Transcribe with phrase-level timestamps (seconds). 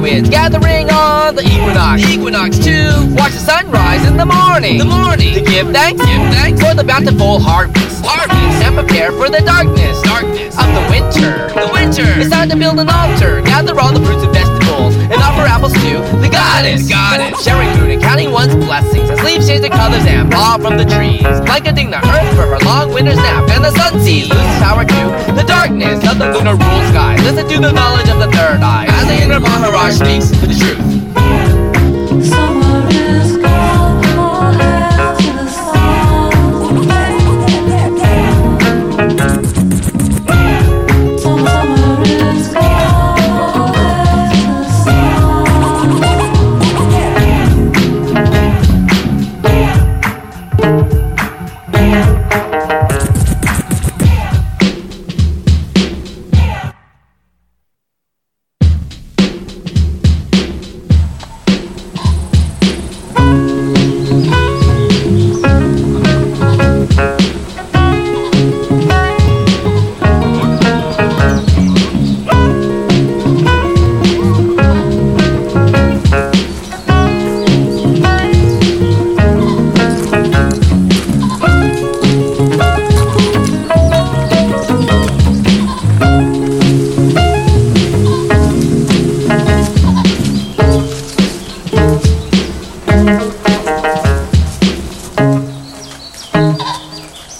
[0.00, 0.28] begins.
[0.28, 2.02] Gathering on the equinox.
[2.08, 4.78] Equinox to watch the sunrise in the morning.
[4.78, 5.34] The morning.
[5.34, 6.00] To give thanks.
[6.04, 8.04] Give thanks for the bountiful harvest.
[8.04, 8.64] Harvest.
[8.64, 10.00] And prepare for the darkness.
[10.02, 10.56] Darkness.
[10.58, 11.48] Of the winter.
[11.54, 12.08] The winter.
[12.20, 13.42] It's time to build an altar.
[13.42, 14.96] Gather all the fruits and vegetables.
[14.96, 16.88] And offer apples to the goddess.
[16.88, 17.42] Goddess.
[17.42, 19.10] Sharing food and counting one's blessings.
[19.10, 21.28] As leaves change their colors and fall from the trees.
[21.44, 23.48] Blanketing the earth for her long winter's nap.
[23.50, 27.16] And the sun sees loses power to the darkness of the lunar ruled sky.
[27.22, 28.89] Listen to the knowledge of the third eye.
[29.38, 32.49] Maharaj speaks the truth.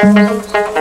[0.00, 0.71] Música